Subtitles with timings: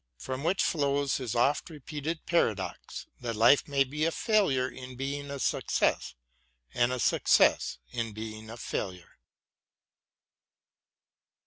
[0.17, 5.29] From which flows his oft repeated paradox, that life may be a failure in being
[5.29, 6.15] a success,
[6.73, 9.19] and a success in being a failure.